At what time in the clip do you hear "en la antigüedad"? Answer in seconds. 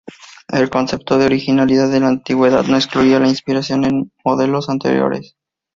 1.93-2.63